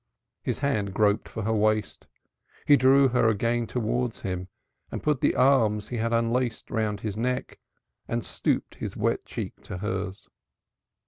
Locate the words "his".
0.41-0.57, 7.01-7.15, 8.73-8.97